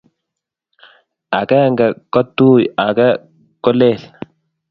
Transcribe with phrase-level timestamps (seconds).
[1.39, 3.07] ag'enge ko tui ak age
[3.63, 4.01] ko lel